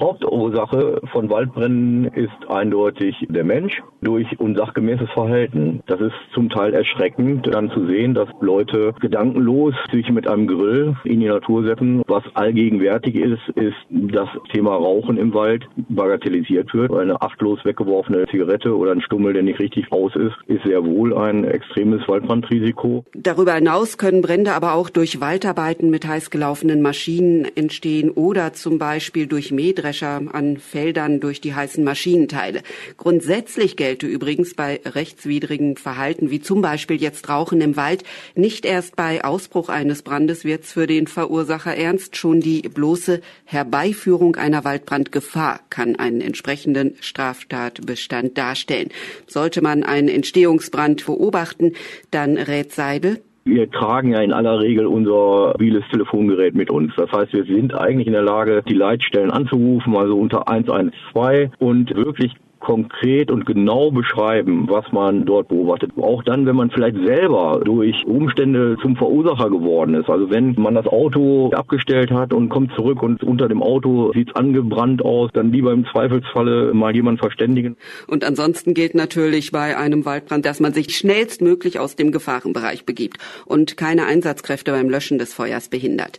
Hauptursache 0.00 1.02
von 1.12 1.28
Waldbränden 1.28 2.06
ist 2.14 2.48
eindeutig 2.48 3.14
der 3.28 3.44
Mensch 3.44 3.82
durch 4.00 4.26
unsachgemäßes 4.40 5.10
Verhalten. 5.10 5.82
Das 5.86 6.00
ist 6.00 6.14
zum 6.32 6.48
Teil 6.48 6.72
erschreckend, 6.72 7.46
dann 7.52 7.70
zu 7.70 7.86
sehen, 7.86 8.14
dass 8.14 8.28
Leute 8.40 8.94
gedankenlos 8.98 9.74
sich 9.92 10.10
mit 10.10 10.26
einem 10.26 10.46
Grill 10.46 10.96
in 11.04 11.20
die 11.20 11.28
Natur 11.28 11.64
setzen. 11.64 12.02
Was 12.06 12.24
allgegenwärtig 12.34 13.14
ist, 13.14 13.46
ist 13.56 13.76
das 13.90 14.28
Thema 14.52 14.74
Rauchen 14.74 15.18
im 15.18 15.34
Wald 15.34 15.66
bagatellisiert 15.90 16.72
wird. 16.72 16.92
Eine 16.92 17.20
achtlos 17.20 17.62
weggeworfene 17.64 18.26
Zigarette 18.30 18.74
oder 18.74 18.92
ein 18.92 19.02
Stummel, 19.02 19.34
der 19.34 19.42
nicht 19.42 19.60
richtig 19.60 19.92
aus 19.92 20.16
ist, 20.16 20.34
ist 20.46 20.64
sehr 20.64 20.84
wohl 20.84 21.14
ein 21.14 21.44
extremes 21.44 22.08
Waldbrandrisiko. 22.08 23.04
Darüber 23.14 23.54
hinaus 23.54 23.98
können 23.98 24.22
Brände 24.22 24.52
aber 24.54 24.72
auch 24.74 24.88
durch 24.88 25.20
Waldarbeiten 25.20 25.90
mit 25.90 26.06
heiß 26.06 26.30
gelaufenen 26.30 26.80
Maschinen 26.80 27.46
entstehen 27.54 28.10
oder 28.10 28.54
zum 28.54 28.78
Beispiel 28.78 29.26
durch 29.26 29.52
Mähdrescher 29.52 29.89
an 29.92 30.56
Feldern 30.56 31.20
durch 31.20 31.40
die 31.40 31.54
heißen 31.54 31.82
Maschinenteile. 31.82 32.62
Grundsätzlich 32.96 33.76
gelte 33.76 34.06
übrigens 34.06 34.54
bei 34.54 34.80
rechtswidrigem 34.84 35.76
Verhalten, 35.76 36.30
wie 36.30 36.40
zum 36.40 36.62
Beispiel 36.62 37.00
jetzt 37.00 37.28
Rauchen 37.28 37.60
im 37.60 37.76
Wald, 37.76 38.04
nicht 38.34 38.64
erst 38.64 38.96
bei 38.96 39.24
Ausbruch 39.24 39.68
eines 39.68 40.02
Brandes 40.02 40.44
wird's 40.44 40.72
für 40.72 40.86
den 40.86 41.06
Verursacher 41.06 41.76
ernst. 41.76 42.16
Schon 42.16 42.40
die 42.40 42.62
bloße 42.62 43.20
Herbeiführung 43.44 44.36
einer 44.36 44.64
Waldbrandgefahr 44.64 45.60
kann 45.70 45.96
einen 45.96 46.20
entsprechenden 46.20 46.96
Straftatbestand 47.00 48.38
darstellen. 48.38 48.90
Sollte 49.26 49.62
man 49.62 49.82
einen 49.82 50.08
Entstehungsbrand 50.08 51.04
beobachten, 51.06 51.72
dann 52.10 52.36
rät 52.36 52.72
Seidel, 52.72 53.22
wir 53.44 53.70
tragen 53.70 54.12
ja 54.12 54.20
in 54.20 54.32
aller 54.32 54.60
Regel 54.60 54.86
unser 54.86 55.52
mobiles 55.52 55.84
Telefongerät 55.90 56.54
mit 56.54 56.70
uns. 56.70 56.92
Das 56.96 57.10
heißt, 57.10 57.32
wir 57.32 57.44
sind 57.44 57.74
eigentlich 57.74 58.06
in 58.06 58.12
der 58.12 58.22
Lage, 58.22 58.62
die 58.68 58.74
Leitstellen 58.74 59.30
anzurufen, 59.30 59.96
also 59.96 60.18
unter 60.18 60.48
112 60.48 61.50
und 61.58 61.94
wirklich 61.94 62.34
konkret 62.60 63.30
und 63.30 63.46
genau 63.46 63.90
beschreiben, 63.90 64.66
was 64.68 64.84
man 64.92 65.24
dort 65.24 65.48
beobachtet. 65.48 65.92
Auch 66.00 66.22
dann, 66.22 66.46
wenn 66.46 66.56
man 66.56 66.70
vielleicht 66.70 66.96
selber 67.04 67.60
durch 67.64 68.06
Umstände 68.06 68.76
zum 68.80 68.96
Verursacher 68.96 69.50
geworden 69.50 69.94
ist. 69.94 70.08
Also 70.08 70.30
wenn 70.30 70.54
man 70.58 70.74
das 70.74 70.86
Auto 70.86 71.50
abgestellt 71.52 72.10
hat 72.10 72.32
und 72.32 72.50
kommt 72.50 72.72
zurück 72.74 73.02
und 73.02 73.24
unter 73.24 73.48
dem 73.48 73.62
Auto 73.62 74.12
sieht 74.12 74.28
es 74.28 74.36
angebrannt 74.36 75.02
aus, 75.02 75.30
dann 75.32 75.50
lieber 75.50 75.72
im 75.72 75.86
Zweifelsfalle 75.86 76.72
mal 76.74 76.94
jemanden 76.94 77.18
verständigen. 77.18 77.76
Und 78.06 78.24
ansonsten 78.24 78.74
gilt 78.74 78.94
natürlich 78.94 79.50
bei 79.50 79.76
einem 79.76 80.04
Waldbrand, 80.04 80.44
dass 80.44 80.60
man 80.60 80.74
sich 80.74 80.96
schnellstmöglich 80.96 81.80
aus 81.80 81.96
dem 81.96 82.12
Gefahrenbereich 82.12 82.84
begibt 82.84 83.18
und 83.46 83.76
keine 83.76 84.04
Einsatzkräfte 84.04 84.72
beim 84.72 84.90
Löschen 84.90 85.18
des 85.18 85.32
Feuers 85.32 85.68
behindert. 85.68 86.18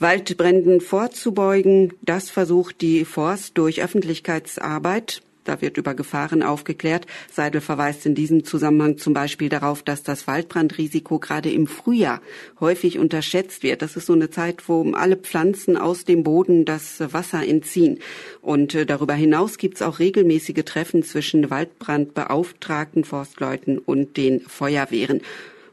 Waldbränden 0.00 0.80
vorzubeugen, 0.80 1.92
das 2.02 2.30
versucht 2.30 2.80
die 2.80 3.04
Forst 3.04 3.58
durch 3.58 3.82
Öffentlichkeitsarbeit 3.82 5.22
da 5.44 5.60
wird 5.60 5.76
über 5.76 5.94
Gefahren 5.94 6.42
aufgeklärt. 6.42 7.06
Seidel 7.32 7.60
verweist 7.60 8.06
in 8.06 8.14
diesem 8.14 8.44
Zusammenhang 8.44 8.98
zum 8.98 9.14
Beispiel 9.14 9.48
darauf, 9.48 9.82
dass 9.82 10.02
das 10.02 10.26
Waldbrandrisiko 10.26 11.18
gerade 11.18 11.50
im 11.50 11.66
Frühjahr 11.66 12.20
häufig 12.60 12.98
unterschätzt 12.98 13.62
wird. 13.62 13.82
Das 13.82 13.96
ist 13.96 14.06
so 14.06 14.12
eine 14.12 14.30
Zeit, 14.30 14.68
wo 14.68 14.90
alle 14.92 15.16
Pflanzen 15.16 15.76
aus 15.76 16.04
dem 16.04 16.22
Boden 16.22 16.64
das 16.64 17.00
Wasser 17.12 17.46
entziehen. 17.46 17.98
Und 18.40 18.74
äh, 18.74 18.86
darüber 18.86 19.14
hinaus 19.14 19.58
gibt 19.58 19.76
es 19.76 19.82
auch 19.82 19.98
regelmäßige 19.98 20.64
Treffen 20.64 21.02
zwischen 21.02 21.50
Waldbrandbeauftragten, 21.50 23.04
Forstleuten 23.04 23.78
und 23.78 24.16
den 24.16 24.40
Feuerwehren 24.40 25.20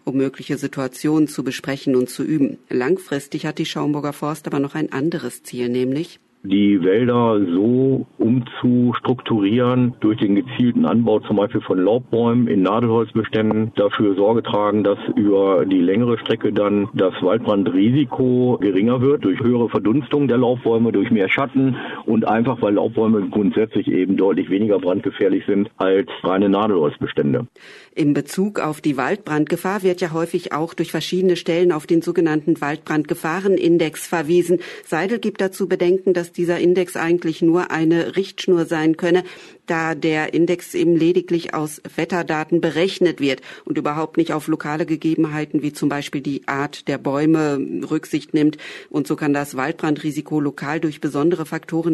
um 0.08 0.16
mögliche 0.16 0.58
Situationen 0.58 1.28
zu 1.28 1.44
besprechen 1.44 1.94
und 1.94 2.10
zu 2.10 2.24
üben. 2.24 2.60
Langfristig 2.70 3.46
hat 3.46 3.58
die 3.58 3.66
Schaumburger 3.66 4.14
Forst 4.14 4.48
aber 4.48 4.60
noch 4.60 4.74
ein 4.74 4.94
anderes 4.94 5.44
Ziel, 5.44 5.68
nämlich 5.68 6.22
die 6.48 6.84
Wälder 6.84 7.40
so 7.54 8.06
umzustrukturieren 8.18 9.96
durch 10.00 10.18
den 10.20 10.36
gezielten 10.36 10.86
Anbau 10.86 11.20
zum 11.20 11.38
Beispiel 11.38 11.62
von 11.62 11.80
Laubbäumen 11.80 12.48
in 12.48 12.62
Nadelholzbeständen, 12.62 13.72
dafür 13.76 14.16
Sorge 14.16 14.44
tragen, 14.44 14.84
dass 14.84 14.98
über 15.16 15.66
die 15.66 15.80
längere 15.80 16.18
Strecke 16.18 16.54
dann 16.54 16.90
das 16.94 17.14
Waldbrandrisiko 17.22 18.58
geringer 18.62 19.02
wird 19.02 19.26
durch 19.26 19.40
höhere 19.40 19.70
Verdunstung 19.70 20.28
der 20.28 20.38
Laubbäume, 20.38 20.92
durch 20.92 21.12
mehr 21.12 21.30
Schatten 21.30 21.76
und 22.08 22.26
einfach 22.26 22.62
weil 22.62 22.76
Laubbäume 22.76 23.30
grundsätzlich 23.30 23.88
eben 23.88 24.16
deutlich 24.16 24.50
weniger 24.50 24.80
brandgefährlich 24.80 25.44
sind 25.46 25.70
als 25.76 26.08
reine 26.24 26.48
Nadelholzbestände. 26.48 27.48
In 27.94 28.14
Bezug 28.14 28.60
auf 28.60 28.80
die 28.80 28.96
Waldbrandgefahr 28.96 29.84
wird 29.84 30.00
ja 30.00 30.14
häufig 30.14 30.54
auch 30.54 30.74
durch 30.74 30.92
verschiedene 30.92 31.36
Stellen 31.36 31.74
auf 31.74 31.86
den 31.86 32.02
sogenannten 32.02 32.62
Waldbrandgefahrenindex 32.62 34.08
verwiesen. 34.08 34.60
Seidel 34.86 35.20
gibt 35.20 35.42
dazu 35.42 35.68
Bedenken, 35.68 36.14
dass 36.14 36.32
dieser 36.32 36.60
Index 36.60 36.96
eigentlich 36.96 37.42
nur 37.42 37.72
eine 37.72 38.16
Richtschnur 38.16 38.66
sein 38.66 38.96
könne, 38.96 39.24
da 39.66 39.94
der 39.94 40.34
Index 40.34 40.74
eben 40.74 40.96
lediglich 40.96 41.54
aus 41.54 41.82
Wetterdaten 41.96 42.62
berechnet 42.62 43.20
wird 43.20 43.42
und 43.66 43.78
überhaupt 43.78 44.18
nicht 44.18 44.32
auf 44.32 44.48
lokale 44.48 44.86
Gegebenheiten 44.86 45.62
wie 45.62 45.74
zum 45.74 45.90
Beispiel 45.90 46.22
die 46.22 46.48
Art 46.48 46.88
der 46.88 46.98
Bäume 46.98 47.60
Rücksicht 47.90 48.34
nimmt. 48.34 48.58
Und 48.90 49.08
so 49.08 49.16
kann 49.16 49.34
das 49.34 49.58
Waldbrandrisiko 49.58 50.40
lokal 50.40 50.80
durch 50.80 51.02
besondere 51.02 51.46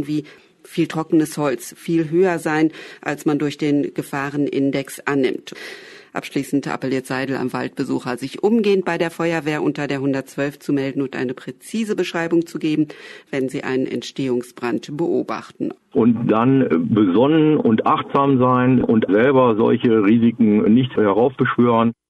Faktoren 0.04 0.08
wie 0.08 0.24
viel 0.66 0.88
trockenes 0.88 1.38
Holz 1.38 1.76
viel 1.78 2.10
höher 2.10 2.40
sein, 2.40 2.72
als 3.02 3.26
man 3.26 3.38
durch 3.38 3.58
den 3.58 3.94
Gefahrenindex 3.94 5.02
annimmt. 5.02 5.54
Abschließend 6.14 6.68
appelliert 6.68 7.08
Seidel 7.08 7.38
am 7.38 7.52
Waldbesucher, 7.54 8.18
sich 8.18 8.44
umgehend 8.44 8.86
bei 8.86 9.00
der 9.00 9.10
Feuerwehr 9.10 9.64
unter 9.64 9.88
der 9.88 9.98
112 9.98 10.60
zu 10.60 10.72
melden 10.72 11.02
und 11.02 11.16
eine 11.16 11.34
präzise 11.34 11.96
Beschreibung 11.96 12.46
zu 12.46 12.60
geben, 12.60 12.88
wenn 13.32 13.50
sie 13.50 13.64
einen 13.64 13.88
Entstehungsbrand 13.88 14.96
beobachten. 14.96 15.72
Und 15.92 16.28
dann 16.28 16.70
besonnen 16.94 17.58
und 17.58 17.88
achtsam 17.88 18.38
sein 18.38 18.84
und 18.84 19.08
selber 19.10 19.56
solche 19.58 20.04
Risiken 20.04 20.72
nicht 20.74 20.96
heraufbeschwören. 20.96 21.94